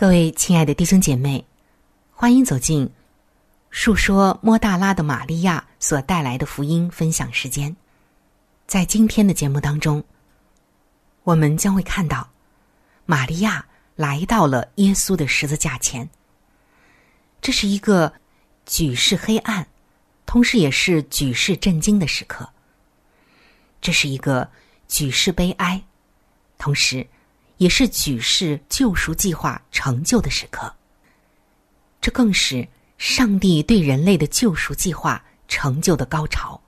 [0.00, 1.44] 各位亲爱的弟兄姐妹，
[2.10, 2.90] 欢迎走进
[3.68, 7.76] 述说莫大拉的玛利亚所带来的福音分享时间。
[8.66, 10.02] 在今天的节目当中，
[11.22, 12.26] 我们将会看到
[13.04, 13.62] 玛利亚
[13.94, 16.08] 来到了耶稣的十字架前。
[17.42, 18.10] 这是一个
[18.64, 19.68] 举世黑暗，
[20.24, 22.48] 同时也是举世震惊的时刻。
[23.82, 24.48] 这是一个
[24.88, 25.82] 举世悲哀，
[26.56, 27.06] 同时。
[27.60, 30.74] 也是举世救赎计划成就的时刻。
[32.00, 32.66] 这更是
[32.96, 36.58] 上帝对人类的救赎计划成就的高潮。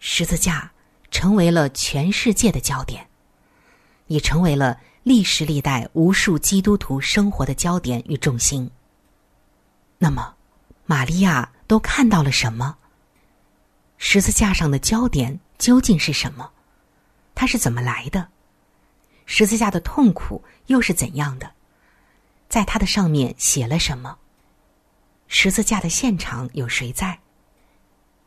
[0.00, 0.72] 十字架
[1.12, 3.06] 成为了全世界的焦点，
[4.08, 8.68] 也成为了历史历代无数基督徒生活的焦点与重心。
[9.96, 10.34] 那么，
[10.86, 12.78] 玛利亚都看到了什么？
[13.96, 16.50] 十字架上的焦点究竟是什么？
[17.36, 18.28] 它是怎么来的？
[19.30, 21.52] 十字架的痛苦又是怎样的？
[22.48, 24.16] 在它的上面写了什么？
[25.26, 27.16] 十字架的现场有谁在？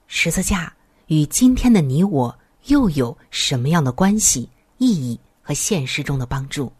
[0.06, 0.72] 十字架
[1.08, 6.72] 与今天的你我又有什么样的关系、意义和现实中的帮助？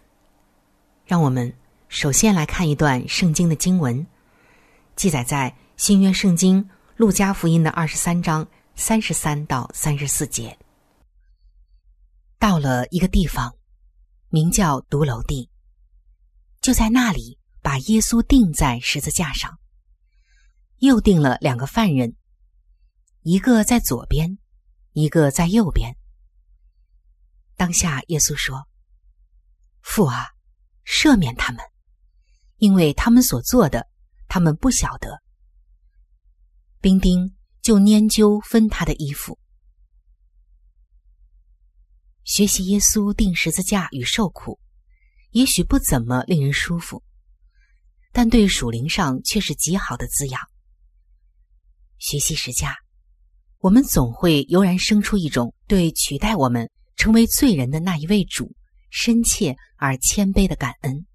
[1.04, 1.52] 让我们
[1.90, 4.06] 首先来看一段圣经的经文，
[4.96, 10.56] 记载在新约圣经路加福音的二十三章三十三到三十四节。
[12.38, 13.52] 到了一个地方。
[14.34, 15.50] 名叫独楼地，
[16.62, 19.60] 就在那里把耶稣钉在十字架上，
[20.78, 22.16] 又钉了两个犯人，
[23.24, 24.38] 一个在左边，
[24.94, 25.98] 一个在右边。
[27.58, 28.70] 当下耶稣说
[29.84, 30.30] ：“父啊，
[30.86, 31.62] 赦免他们，
[32.56, 33.90] 因为他们所做的，
[34.30, 35.22] 他们不晓得。”
[36.80, 39.38] 兵丁就拈阄分他的衣服。
[42.24, 44.60] 学习耶稣钉十字架与受苦，
[45.32, 47.04] 也许不怎么令人舒服，
[48.12, 50.40] 但对属灵上却是极好的滋养。
[51.98, 52.78] 学习十架，
[53.58, 58.56] 我们总会油然生出一种对取代我们成为罪人的那一位主
[58.90, 61.06] 深切而谦卑的感恩。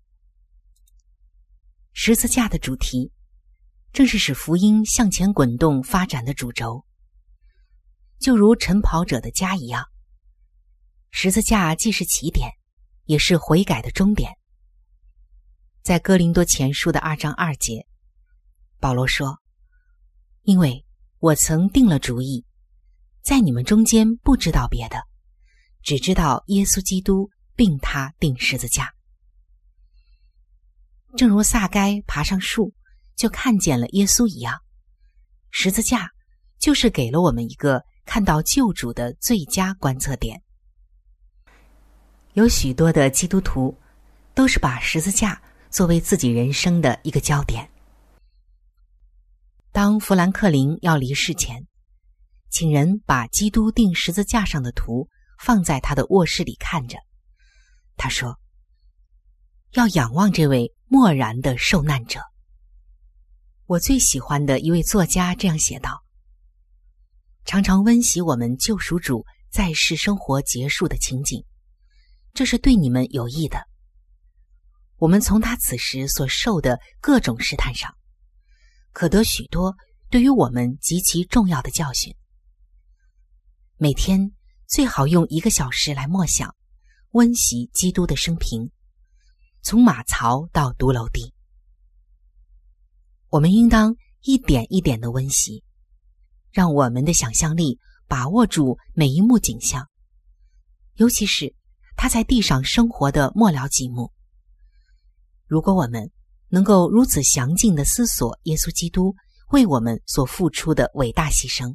[1.93, 3.11] 十字架的主题，
[3.93, 6.85] 正是使福音向前滚动发展的主轴，
[8.19, 9.85] 就如晨跑者的家一样。
[11.19, 12.51] 十字架既是起点，
[13.07, 14.31] 也是悔改的终点。
[15.81, 17.87] 在哥林多前书的二章二节，
[18.79, 19.39] 保罗说
[20.45, 20.85] ：“因为
[21.19, 22.45] 我曾定了主意，
[23.23, 25.05] 在你们中间不知道别的，
[25.83, 28.93] 只知道耶稣基督，并他定十字架。
[31.17, 32.75] 正如撒该爬上树
[33.15, 34.61] 就看见了耶稣一样，
[35.51, 36.11] 十字架
[36.59, 40.39] 就是给了我们一个看到救主的最佳观测点。”
[42.37, 43.75] 有许多的基督徒，
[44.35, 45.41] 都是把十字架
[45.71, 47.67] 作为自己人生的一个焦点。
[49.73, 51.67] 当富兰克林要离世前，
[52.51, 56.99] 请人把基督钉十字架上的图放在他的卧室里看着。
[57.97, 58.39] 他说
[59.73, 62.21] ：“要仰望这位漠然的受难者。”
[63.65, 66.05] 我最喜欢的一位作家这样写道
[67.47, 71.43] ：“常常温习我们救赎主在世生活结束的情景。”
[72.37, 73.67] 这是对你们有益的。
[74.97, 77.97] 我们从他此时所受的各种试探上，
[78.93, 79.75] 可得许多
[80.11, 82.15] 对于我们极其重要的教训。
[83.79, 84.33] 每天
[84.67, 86.55] 最好用一个小时来默想、
[87.13, 88.71] 温习基督的生平，
[89.63, 91.33] 从马槽到独楼地。
[93.31, 95.65] 我们应当一点一点的温习，
[96.53, 99.89] 让我们的想象力把握住每一幕景象，
[100.97, 101.55] 尤其是。
[101.97, 104.13] 他在地上生活的末了几幕。
[105.47, 106.11] 如果我们
[106.49, 109.15] 能够如此详尽的思索耶稣基督
[109.49, 111.75] 为我们所付出的伟大牺牲，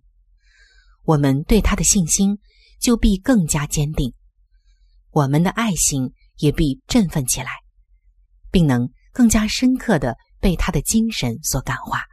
[1.04, 2.38] 我们对他的信心
[2.80, 4.14] 就必更加坚定，
[5.10, 7.50] 我们的爱心也必振奋起来，
[8.52, 12.06] 并能更加深刻的被他的精神所感化。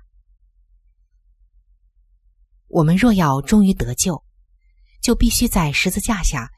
[2.69, 4.23] 我们若要终于得救，
[5.01, 6.51] 就必须在十字架下。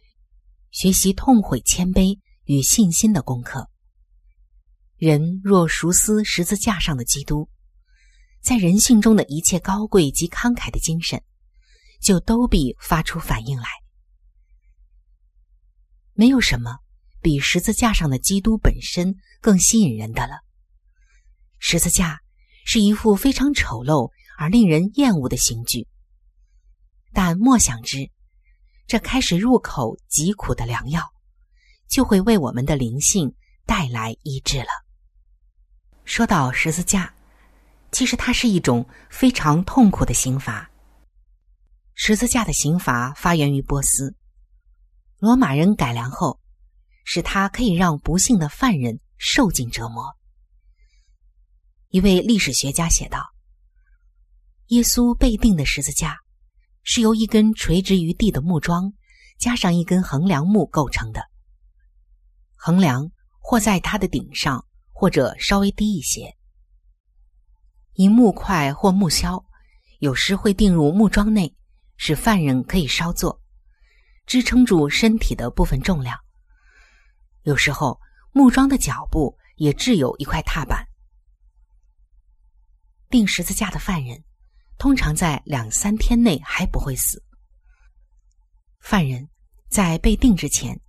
[0.70, 3.68] 学习痛悔、谦卑与信心的功课。
[4.96, 7.48] 人若熟思十字架上的基督，
[8.40, 11.22] 在人性中的一切高贵及慷慨的精神，
[12.00, 13.66] 就都必发出反应来。
[16.12, 16.78] 没有什么
[17.20, 20.40] 比十字架上的基督本身更吸引人的了。
[21.58, 22.20] 十字架
[22.64, 25.88] 是一副非常丑陋而令人厌恶的刑具，
[27.12, 28.10] 但莫想之。
[28.90, 31.00] 这开始入口极苦的良药，
[31.86, 33.32] 就会为我们的灵性
[33.64, 34.66] 带来医治了。
[36.04, 37.14] 说到十字架，
[37.92, 40.68] 其实它是一种非常痛苦的刑罚。
[41.94, 44.16] 十字架的刑罚发源于波斯，
[45.20, 46.40] 罗马人改良后，
[47.04, 50.16] 使它可以让不幸的犯人受尽折磨。
[51.90, 53.20] 一位历史学家写道
[54.70, 56.18] ：“耶稣被钉的十字架。”
[56.92, 58.92] 是由一根垂直于地的木桩，
[59.38, 61.22] 加上一根横梁木构成的。
[62.56, 66.36] 横梁或在它的顶上，或者稍微低一些。
[67.92, 69.44] 以木块或木销，
[70.00, 71.54] 有时会钉入木桩内，
[71.96, 73.40] 使犯人可以稍坐，
[74.26, 76.18] 支撑住身体的部分重量。
[77.42, 78.00] 有时候
[78.32, 80.84] 木桩的脚部也置有一块踏板。
[83.08, 84.24] 钉十字架的犯人。
[84.80, 87.22] 通常在两三天内还不会死。
[88.80, 89.28] 犯人
[89.68, 90.80] 在被定之前，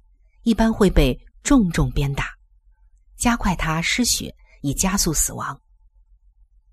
[0.44, 2.30] 一般会被重重鞭打，
[3.18, 5.62] 加快他失血，以加速死亡。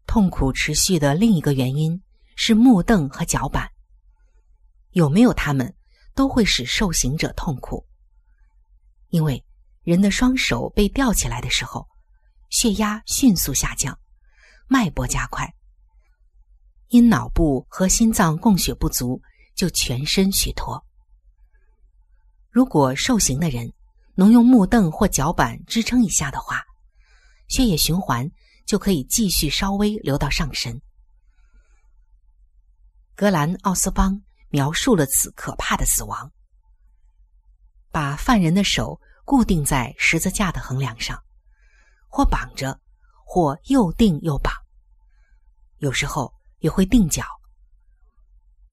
[0.06, 2.00] 痛苦持续的另一个原因
[2.36, 3.68] 是木凳和脚板，
[4.92, 5.74] 有没有他们，
[6.14, 7.84] 都会使受刑者痛苦。
[9.08, 9.44] 因为
[9.82, 11.84] 人的双手被吊起来的时候，
[12.50, 13.98] 血压迅速下降，
[14.68, 15.52] 脉搏加快。
[16.88, 19.20] 因脑部和心脏供血不足，
[19.54, 20.82] 就全身虚脱。
[22.50, 23.70] 如果受刑的人
[24.14, 26.64] 能用木凳或脚板支撑一下的话，
[27.46, 28.30] 血液循环
[28.64, 30.80] 就可以继续稍微流到上身。
[33.14, 36.32] 格兰奥斯邦描述了此可怕的死亡：
[37.90, 41.22] 把犯人的手固定在十字架的横梁上，
[42.08, 42.80] 或绑着，
[43.26, 44.54] 或又定又绑，
[45.76, 46.37] 有时候。
[46.58, 47.24] 也会定脚，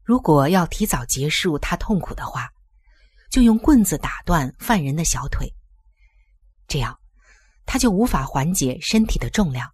[0.03, 2.49] 如果要提早结束他痛苦的话，
[3.29, 5.51] 就用棍子打断犯人的小腿，
[6.67, 6.97] 这样
[7.65, 9.69] 他就无法缓解身体的重量，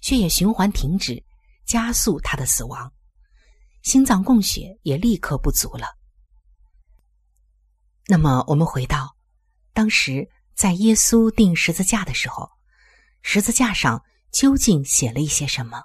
[0.00, 1.24] 血液循环停止，
[1.64, 2.92] 加速他的死亡，
[3.82, 5.96] 心脏供血也立刻不足了。
[8.06, 9.16] 那么，我们回到
[9.72, 12.50] 当时在耶稣钉十字架的时候，
[13.22, 15.82] 十字架上究竟写了一些什么？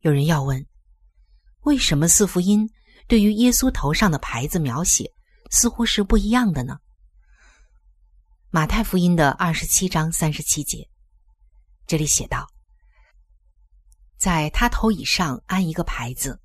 [0.00, 0.66] 有人要问。
[1.60, 2.70] 为什么四福音
[3.06, 5.12] 对于耶稣头上的牌子描写
[5.50, 6.78] 似乎是不一样的呢？
[8.48, 10.88] 马太福音的二十七章三十七节，
[11.86, 12.48] 这里写道
[14.16, 16.40] ：“在他头以上安一个牌子，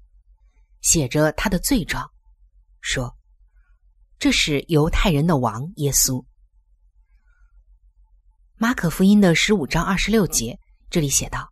[0.82, 2.12] 写着他的罪状，
[2.82, 3.18] 说
[4.20, 6.24] 这是犹太人的王耶稣。”
[8.58, 10.60] 马可福音的十五章二十六节，
[10.90, 11.52] 这里写道：“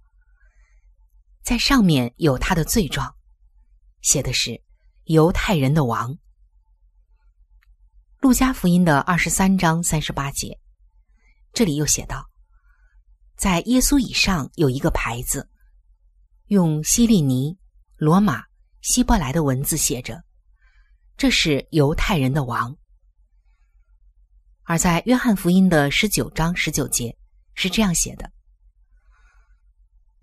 [1.44, 3.14] 在上面有他的罪状。”
[4.02, 4.62] 写的是
[5.06, 6.18] 犹太人的王。
[8.20, 10.60] 路加福音的二十三章三十八节，
[11.52, 12.30] 这里又写道，
[13.36, 15.50] 在耶稣以上有一个牌子，
[16.48, 17.58] 用希利尼、
[17.98, 18.44] 罗马、
[18.82, 20.24] 希伯来的文字写着，
[21.18, 22.76] 这是犹太人的王。
[24.64, 27.14] 而在约翰福音的十九章十九节
[27.56, 28.32] 是这样写的：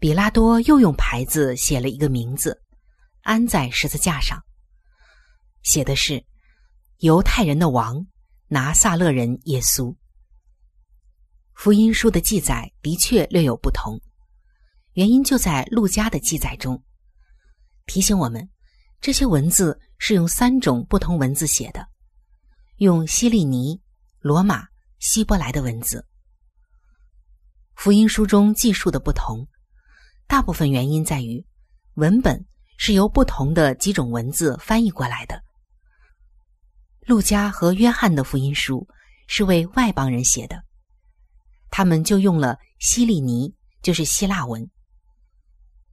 [0.00, 2.58] 比拉多又用牌子写了一个名字。
[3.20, 4.42] 安在十字架上，
[5.62, 6.24] 写的是
[7.00, 8.06] 犹太人的王
[8.48, 9.94] 拿撒勒人耶稣。
[11.52, 14.00] 福音书的记载的确略有不同，
[14.94, 16.82] 原因就在路加的记载中，
[17.84, 18.48] 提醒我们
[19.02, 21.86] 这些文字是用三种不同文字写的，
[22.78, 23.78] 用希利尼、
[24.18, 24.66] 罗马、
[24.98, 26.06] 希伯来的文字。
[27.74, 29.46] 福音书中记述的不同，
[30.30, 31.44] 大部分原因在于
[31.96, 32.46] 文本。
[32.82, 35.38] 是由不同的几种文字翻译过来的。
[37.00, 38.88] 路加和约翰的福音书
[39.26, 40.64] 是为外邦人写的，
[41.70, 44.64] 他们就用了希利尼，就是希腊文；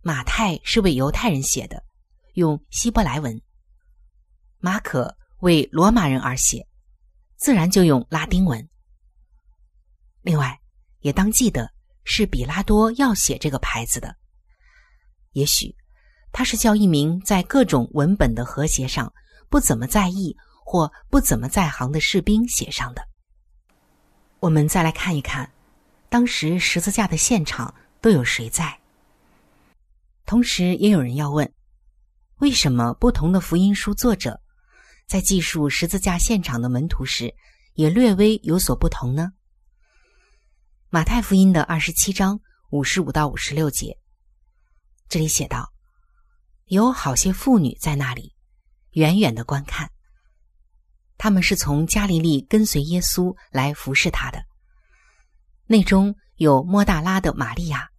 [0.01, 1.83] 马太是为犹太人写的，
[2.35, 3.37] 用希伯来文；
[4.59, 6.65] 马可为罗马人而写，
[7.35, 8.65] 自然就用拉丁文。
[10.21, 10.57] 另外，
[11.01, 11.69] 也当记得
[12.05, 14.15] 是比拉多要写这个牌子的，
[15.37, 15.75] 也许。
[16.31, 19.11] 他是叫一名在各种文本的和谐上
[19.49, 23.07] 不怎么在意或不怎么在行的士兵写上的。
[24.39, 25.49] 我们再来看一看，
[26.09, 28.77] 当时十字架的现场都有谁在？
[30.25, 31.51] 同时，也有人要问：
[32.39, 34.39] 为什么不同的福音书作者
[35.07, 37.33] 在记述十字架现场的门徒时，
[37.75, 39.31] 也略微有所不同呢？
[40.89, 42.39] 马太福音的二十七章
[42.69, 43.97] 五十五到五十六节，
[45.09, 45.71] 这里写道。
[46.65, 48.35] 有好些妇女在那里，
[48.91, 49.89] 远远的观看。
[51.17, 54.43] 他们是从加利利跟随耶稣来服侍他的。
[55.65, 57.89] 内中有莫大拉的玛利亚，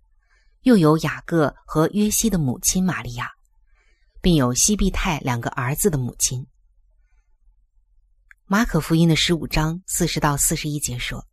[0.65, 3.31] 又有雅各和约西的母亲玛利亚，
[4.21, 6.47] 并有西庇太两个儿子的母亲。
[8.45, 11.27] 马可福音的十五章四十到四十一节说，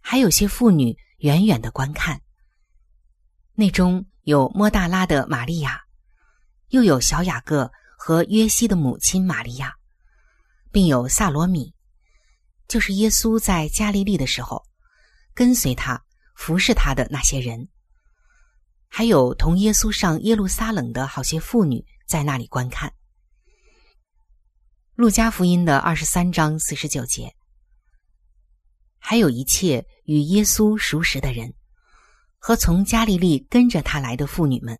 [0.00, 2.20] 还有些妇女远远的观看。
[3.58, 5.82] 内中有莫大拉的玛利亚。
[6.68, 9.74] 又有小雅各和约西的母亲玛利亚，
[10.70, 11.74] 并有萨罗米，
[12.68, 14.62] 就是耶稣在加利利的时候
[15.34, 16.00] 跟随他、
[16.36, 17.68] 服侍他的那些人，
[18.86, 22.94] 还有同耶稣上耶路撒冷的好些妇女在那里观看。
[24.94, 27.34] 路加福音的二十三章四十九节，
[29.00, 31.52] 还有一切与耶稣熟识的人
[32.38, 34.78] 和从加利利跟着他来的妇女们。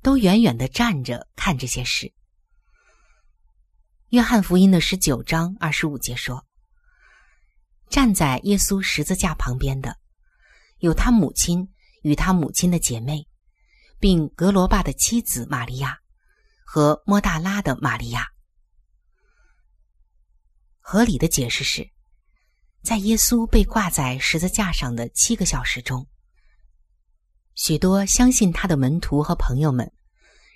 [0.00, 2.14] 都远远的站着看这些事。
[4.10, 6.46] 约翰福音的十九章二十五节说
[7.90, 9.98] ：“站在耶稣十字架旁边的，
[10.78, 11.68] 有他母亲
[12.02, 13.26] 与他母亲的姐妹，
[13.98, 15.98] 并格罗巴的妻子玛利亚
[16.64, 18.28] 和莫大拉的玛利亚。”
[20.78, 21.90] 合理的解释是，
[22.82, 26.06] 在耶稣被挂在十字架上的七个小时中。
[27.58, 29.92] 许多相信他的门徒和朋友们，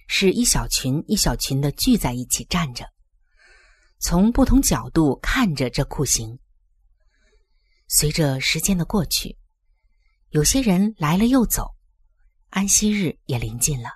[0.06, 2.86] 是一小群一小群的聚在一起站着，
[3.98, 6.38] 从不同角度看着这酷刑。
[7.88, 9.36] 随着时间的过去，
[10.28, 11.74] 有些人来了又走，
[12.50, 13.90] 安息日也临近了。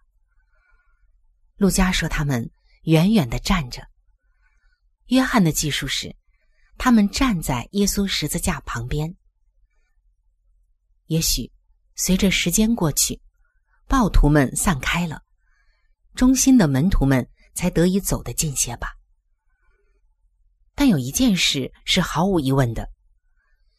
[1.55, 2.51] 陆家说他们
[2.83, 3.87] 远远的站着，
[5.07, 6.17] 约翰的记述是，
[6.77, 9.15] 他们站在耶稣十字架旁边。
[11.07, 11.53] 也许。
[11.97, 13.21] 随着时间过去，
[13.88, 15.23] 暴徒们散开了，
[16.15, 18.95] 忠心的门徒们才得以走得近些吧。
[20.75, 22.87] 但有一件事是毫无疑问的：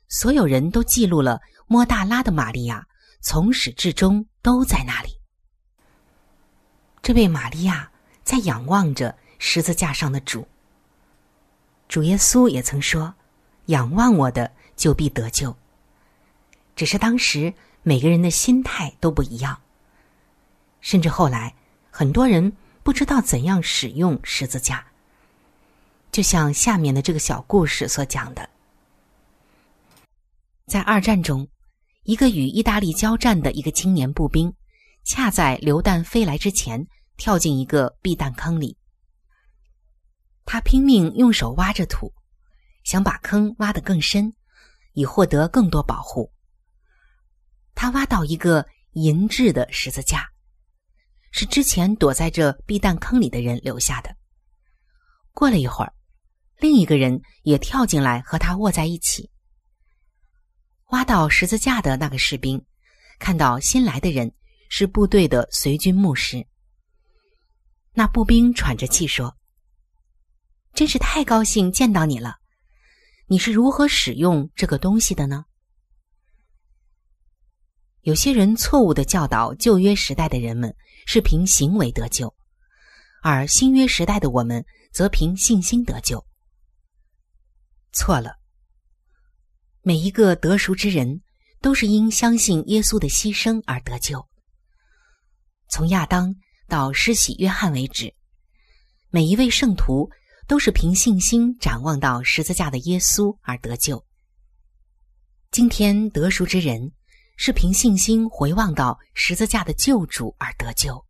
[0.09, 2.87] 所有人都记录了莫大拉的玛利亚
[3.21, 5.09] 从始至终都在那里。
[7.03, 7.91] 这位玛利亚
[8.23, 10.47] 在仰望着十字架上的主。
[11.87, 13.13] 主耶稣也曾说
[13.67, 15.55] ：“仰望我的，就必得救。”
[16.75, 17.53] 只是当时
[17.87, 19.61] 每个人的心态都不一样，
[20.81, 21.55] 甚至后来
[21.89, 22.51] 很多人
[22.83, 24.85] 不知道怎样使用十字架。
[26.11, 28.49] 就像下面的这个小故事所讲的，
[30.65, 31.47] 在二战中，
[32.03, 34.53] 一个与意大利交战的一个青年步兵，
[35.05, 38.75] 恰在榴弹飞来之前跳进一个避弹坑里。
[40.43, 42.13] 他拼命用手挖着土，
[42.83, 44.33] 想把坑挖得更深，
[44.91, 46.29] 以获得更多保护。
[47.79, 50.27] 他挖到一个银质的十字架，
[51.31, 54.15] 是之前躲在这避弹坑里的人留下的。
[55.31, 55.93] 过了一会儿，
[56.57, 59.29] 另一个人也跳进来和他握在一起。
[60.87, 62.65] 挖到十字架的那个士兵，
[63.19, 64.33] 看到新来的人
[64.69, 66.47] 是部队的随军牧师。
[67.93, 69.37] 那步兵喘着气说
[70.73, 72.37] ：“真是太高兴见到你了，
[73.27, 75.45] 你是如何使用这个东西的呢？”
[78.07, 80.73] 有些人错误的教导旧约时代的人们
[81.05, 82.33] 是凭行为得救，
[83.21, 86.25] 而新约时代的我们则凭信心得救。
[87.91, 88.37] 错了。
[89.81, 91.21] 每一个得赎之人
[91.59, 94.25] 都是因相信耶稣的牺牲而得救。
[95.67, 96.33] 从亚当
[96.69, 98.15] 到施洗约翰为止，
[99.09, 100.09] 每一位圣徒
[100.47, 104.01] 都是凭信心展望到十字架的耶稣而得救。
[105.51, 106.93] 今天得赎之人。
[107.37, 111.05] 是凭信心回望到十字架的救主而得救。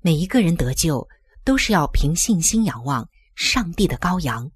[0.00, 1.08] 每一个人得救，
[1.44, 4.50] 都是要凭信心仰望上帝的羔羊，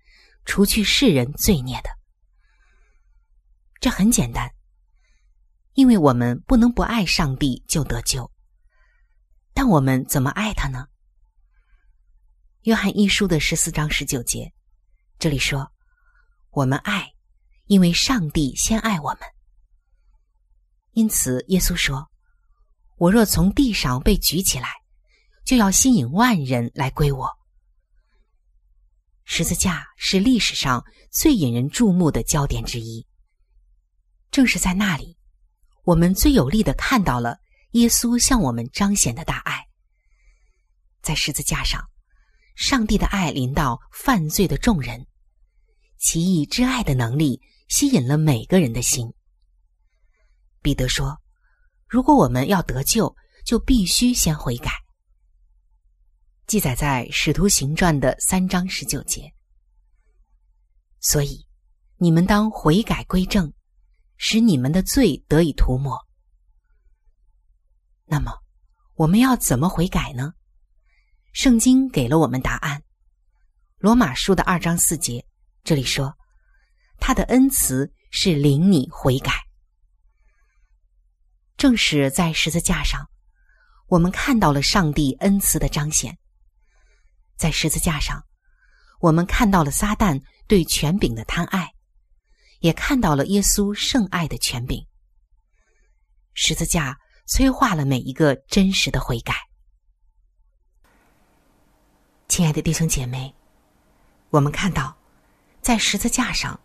[0.45, 1.91] 除去世人罪孽的。
[3.81, 4.53] 这很简单，
[5.75, 8.31] 因为我们不能不爱上帝就得救。
[9.55, 10.87] 但我们怎么爱他呢？
[12.63, 14.53] 约翰一书的十四章十九节，
[15.19, 15.73] 这里说
[16.51, 17.13] ：“我们爱，
[17.67, 19.21] 因为上帝先爱我们。”
[20.93, 22.11] 因此，耶稣说
[22.99, 24.69] ：“我若从地上被举起来，
[25.45, 27.29] 就要吸引万人来归我。”
[29.25, 33.07] 十字架是历史上最引人注目的焦点之一。
[34.33, 35.17] 正是在那里，
[35.85, 37.39] 我们最有力的看到了
[37.73, 39.65] 耶稣向我们彰显的大爱。
[41.01, 41.81] 在十字架上，
[42.57, 45.07] 上帝的爱临到犯罪的众人，
[45.99, 49.13] 奇异之爱的能力吸引了每个人的心。
[50.63, 51.21] 彼得说
[51.89, 54.71] ：“如果我们要得救，就必须先悔改。”
[56.47, 59.33] 记载在《使徒行传》的三章十九节。
[61.01, 61.47] 所以，
[61.97, 63.53] 你们当悔改归正，
[64.17, 65.99] 使你们的罪得以涂抹。
[68.05, 68.33] 那么，
[68.97, 70.35] 我们要怎么悔改呢？
[71.33, 72.81] 圣经给了我们答案，
[73.79, 75.25] 《罗马书》的二章四节，
[75.63, 76.15] 这里说
[77.01, 79.33] ：“他的恩慈是领你悔改。”
[81.61, 83.07] 正是在十字架上，
[83.87, 86.17] 我们看到了上帝恩慈的彰显。
[87.37, 88.25] 在十字架上，
[88.99, 91.75] 我们看到了撒旦对权柄的贪爱，
[92.61, 94.87] 也看到了耶稣圣爱的权柄。
[96.33, 99.35] 十字架催化了每一个真实的悔改。
[102.27, 103.35] 亲爱的弟兄姐妹，
[104.31, 104.97] 我们看到，
[105.61, 106.59] 在十字架上，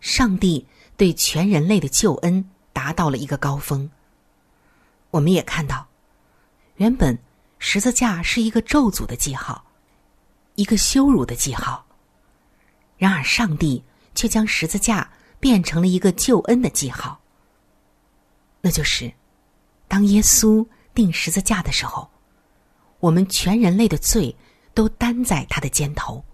[0.00, 0.66] 上帝
[0.96, 2.42] 对全人类的救恩
[2.72, 3.90] 达到了一个高峰。
[5.12, 5.86] 我们也看到，
[6.76, 7.16] 原本
[7.58, 9.62] 十字架是一个咒诅的记号，
[10.54, 11.86] 一个羞辱的记号。
[12.96, 15.06] 然而，上帝却将十字架
[15.38, 17.20] 变成了一个救恩的记号。
[18.62, 19.12] 那就是，
[19.86, 22.10] 当耶稣钉十字架的时候，
[22.98, 24.34] 我们全人类的罪
[24.72, 26.24] 都担在他的肩头，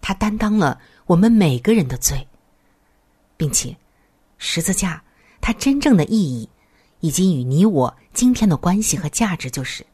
[0.00, 2.24] 他担当了我们每个人的罪，
[3.36, 3.76] 并且，
[4.38, 5.02] 十字架
[5.40, 6.48] 它真正的意义。
[7.00, 9.84] 以及与你我今天的关系和价值，就是，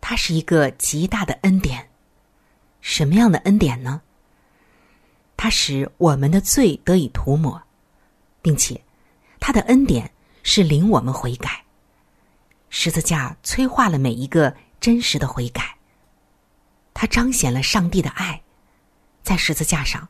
[0.00, 1.88] 它是一个极大的恩典。
[2.80, 4.00] 什么样的恩典呢？
[5.36, 7.62] 它使我们的罪得以涂抹，
[8.42, 8.82] 并且，
[9.38, 10.10] 它的恩典
[10.42, 11.64] 是领我们悔改。
[12.70, 15.76] 十字架催化了每一个真实的悔改，
[16.92, 18.40] 它彰显了上帝的爱。
[19.22, 20.08] 在十字架上，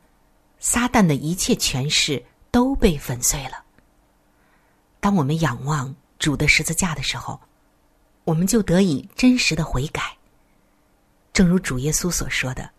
[0.59, 3.63] 撒旦的一切权势都被粉碎了。
[5.01, 7.39] 当我们仰望主的十字架的时候，
[8.25, 10.17] 我们就得以真实的悔改。
[11.31, 12.69] 正如主耶稣所说的：“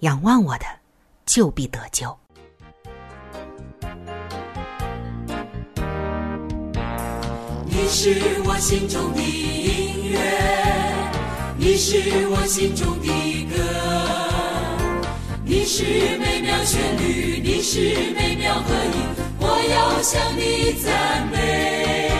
[0.00, 0.66] 仰望我的，
[1.24, 2.14] 就必得救。”
[7.64, 10.18] 你是我心中的音乐，
[11.56, 13.06] 你是我心中的
[13.46, 13.56] 歌，
[15.44, 15.84] 你是
[16.18, 19.29] 美妙旋律，你是美妙和音，我
[19.70, 22.10] 要向你赞美。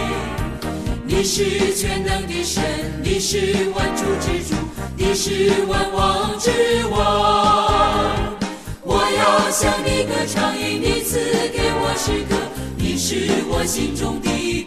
[1.04, 2.62] 你是全能的神，
[3.02, 4.54] 你是万主之主，
[4.96, 6.50] 你是万王之
[6.90, 8.38] 王，
[8.82, 11.18] 我要向你歌唱，因你赐
[11.52, 12.36] 给我诗歌，
[12.76, 14.59] 你是我心中的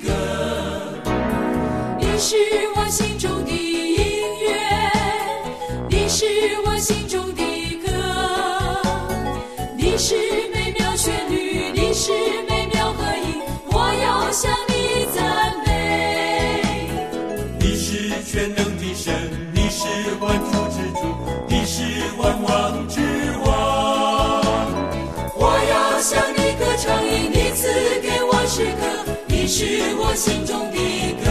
[29.63, 30.77] 是我心中的
[31.23, 31.25] 歌。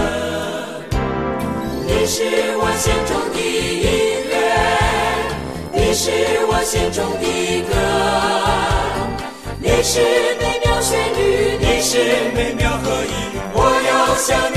[1.87, 2.25] 你是
[2.57, 3.85] 我心中的音
[4.31, 4.35] 乐，
[5.75, 6.11] 你是
[6.49, 7.27] 我心中的
[7.68, 7.71] 歌，
[9.61, 10.01] 你是
[10.40, 11.92] 美妙旋律，你是
[12.35, 13.12] 美妙和音，
[13.53, 14.57] 我要向你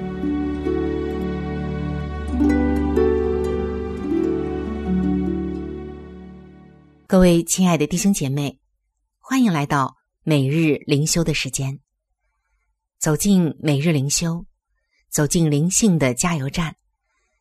[7.11, 8.57] 各位亲爱的弟兄姐妹，
[9.19, 11.77] 欢迎来到每日灵修的时间。
[12.99, 14.45] 走进每日灵修，
[15.09, 16.73] 走进灵性的加油站，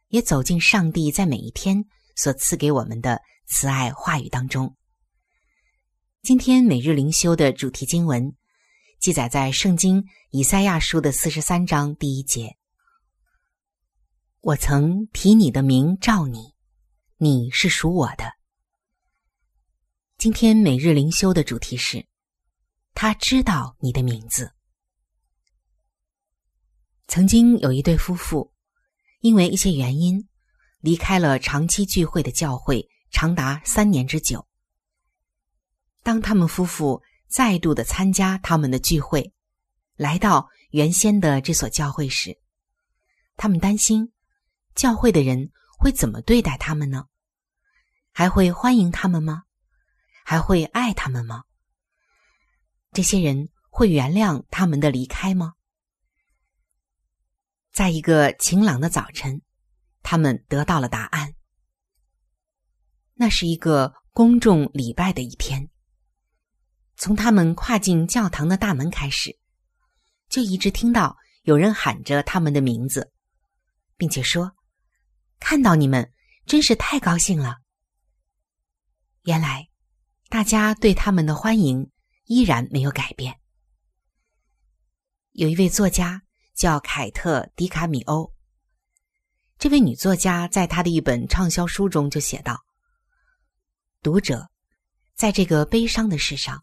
[0.09, 1.85] 也走进上帝在每一天
[2.16, 4.76] 所赐给我们的慈爱话语当中。
[6.20, 8.35] 今天每日灵修的主题经文
[8.98, 12.56] 记载在圣经以赛亚书的四十三章第一节
[14.42, 16.56] ：“我曾提你的名召你，
[17.18, 18.33] 你是属我的。”
[20.20, 22.04] 今天每日灵修的主题是：
[22.92, 24.52] 他知道你的名字。
[27.09, 28.52] 曾经有一对夫妇，
[29.20, 30.28] 因为一些原因，
[30.80, 34.46] 离开了长期聚会的教会，长达三年之久。
[36.02, 39.33] 当他们夫妇再度的参加他们的聚会，
[39.96, 42.38] 来到原先的这所教会时，
[43.38, 44.12] 他们担心
[44.74, 47.06] 教会的人会怎么对待他们呢？
[48.12, 49.44] 还会欢迎他们吗？
[50.24, 51.44] 还会爱他们吗？
[52.92, 55.54] 这些人会原谅他们的离开吗？
[57.72, 59.42] 在一个晴朗的早晨，
[60.02, 61.35] 他们得到了答案。
[63.14, 65.70] 那是一个公众礼拜的一天。
[66.96, 69.38] 从他们跨进教堂的大门开始，
[70.28, 73.12] 就一直听到有人喊着他们的名字，
[73.96, 74.52] 并且说
[75.38, 76.12] ：“看到你们，
[76.44, 77.59] 真是太高兴了。”
[79.22, 79.69] 原来。
[80.30, 81.90] 大家对他们的欢迎
[82.26, 83.40] 依然没有改变。
[85.32, 86.22] 有一位作家
[86.54, 88.32] 叫凯特·迪卡米欧，
[89.58, 92.64] 这位女作家在她的一本畅销书中就写道
[94.02, 94.48] ：“读者，
[95.16, 96.62] 在这个悲伤的世上，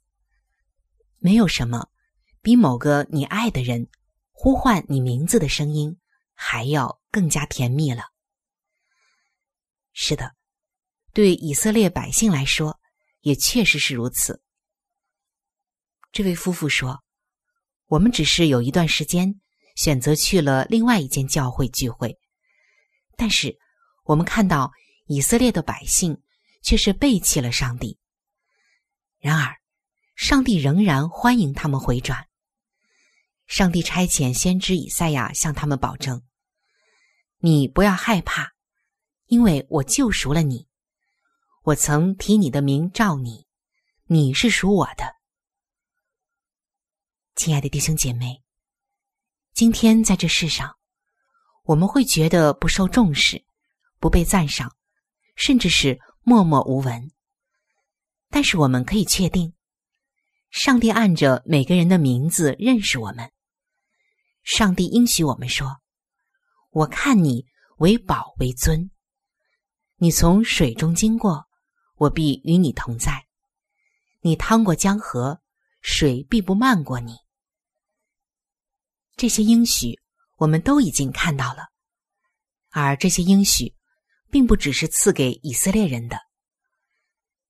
[1.18, 1.90] 没有什么
[2.42, 3.90] 比某个你爱的人
[4.32, 6.00] 呼唤你名字的声音
[6.34, 8.04] 还要更加甜蜜了。”
[9.92, 10.36] 是的，
[11.12, 12.80] 对以色列百姓来说。
[13.28, 14.42] 也确实是如此。
[16.14, 17.04] 这位夫妇说
[17.88, 19.42] ：“我们只是有一段时间
[19.76, 22.18] 选择去了另外一间教会聚会，
[23.18, 23.60] 但是
[24.06, 24.72] 我们看到
[25.08, 26.24] 以色列的百姓
[26.64, 28.00] 却是背弃了上帝。
[29.20, 29.58] 然而，
[30.16, 32.30] 上帝仍然欢迎他们回转。
[33.46, 36.24] 上帝差遣先知以赛亚向他们保证
[37.40, 38.54] ：“你不要害怕，
[39.26, 40.67] 因为我救赎了你。
[41.68, 43.46] 我曾提你的名召你，
[44.06, 45.16] 你是属我的。”
[47.36, 48.42] 亲爱的弟兄姐妹，
[49.52, 50.78] 今天在这世上，
[51.64, 53.44] 我们会觉得不受重视、
[54.00, 54.78] 不被赞赏，
[55.36, 57.12] 甚至是默默无闻。
[58.30, 59.54] 但是我们可以确定，
[60.50, 63.30] 上帝按着每个人的名字认识我们。
[64.42, 65.82] 上帝应许我们说
[66.72, 67.46] ：“我看你
[67.80, 68.90] 为宝为尊，
[69.98, 71.47] 你从水中经过，
[71.98, 73.26] 我必与你同在；
[74.22, 75.42] 你趟过江河，
[75.82, 77.18] 水必不漫过你。”
[79.16, 80.00] 这些应许
[80.38, 81.70] 我们都已经看到了，
[82.70, 83.74] 而这些应许
[84.30, 86.20] 并不只是赐给以色列人的。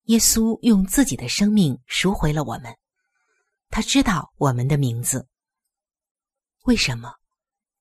[0.03, 2.73] 耶稣用自己的生命赎回了我们，
[3.69, 5.27] 他知道我们的名字。
[6.63, 7.13] 为什么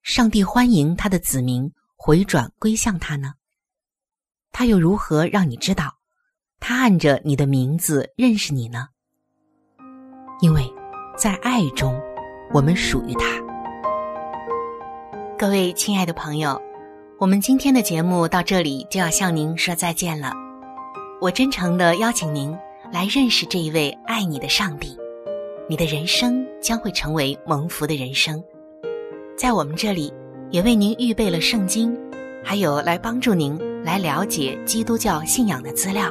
[0.03, 3.35] 上帝欢迎他的子民回转归向他呢？
[4.51, 6.01] 他又如何让你知道
[6.61, 8.89] 他按着你的名字认识你呢？
[10.41, 10.63] 因为
[11.17, 11.99] 在爱中，
[12.53, 13.27] 我们属于他。
[15.39, 16.61] 各位亲爱的朋友，
[17.19, 20.33] 我们今天的节目到这里就要向您说再见了。
[21.21, 22.57] 我真诚的邀请您
[22.93, 24.97] 来认识这一位爱你的上帝，
[25.69, 28.43] 你的人生将会成为蒙福的人生。
[29.37, 30.13] 在我们这里，
[30.51, 31.97] 也为您预备了圣经，
[32.43, 36.11] 还有来帮助您来了解基督教信仰的资料，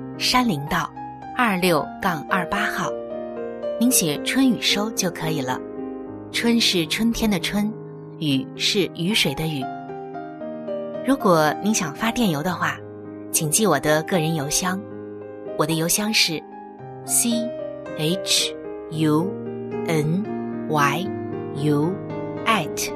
[0.21, 0.87] 山林道
[1.35, 2.91] 二六杠二八号。
[3.79, 5.59] 您写“春雨收”就可以了。
[6.31, 7.73] 春是春天的春。
[8.19, 9.65] 雨是雨水的雨。
[11.03, 12.77] 如果您想发电邮的话，
[13.31, 14.79] 请记我的个人邮箱。
[15.57, 16.39] 我的邮箱是
[17.03, 17.31] c
[17.97, 18.55] h
[18.91, 19.27] u
[19.87, 20.23] n
[20.69, 21.07] y
[21.55, 21.91] u
[22.45, 22.91] at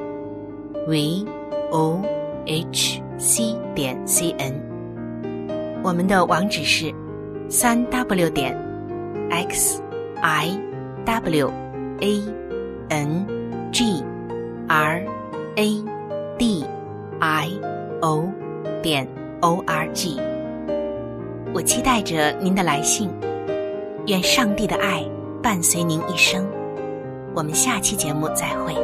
[0.86, 1.26] v
[1.72, 2.00] o
[2.46, 4.54] h c 点 c n。
[5.82, 6.94] 我们的网址是
[7.48, 8.56] 三 w 点
[9.30, 9.82] x
[10.22, 10.60] i
[11.04, 11.50] w
[12.00, 12.22] a
[12.88, 13.26] n
[13.72, 14.02] g
[14.68, 15.16] r。
[15.56, 15.82] a
[16.38, 16.64] d
[17.18, 17.50] i
[18.02, 18.30] o
[18.82, 19.08] 点
[19.40, 20.20] o r g，
[21.54, 23.08] 我期待着您的来信，
[24.06, 25.02] 愿上帝的爱
[25.42, 26.46] 伴随您一生。
[27.34, 28.74] 我们下期节目再会。